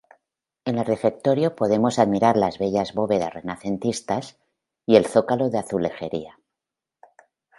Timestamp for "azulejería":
5.59-6.39